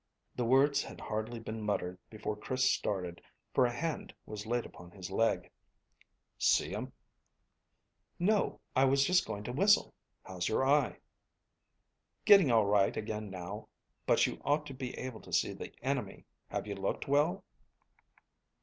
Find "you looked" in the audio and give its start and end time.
16.65-17.07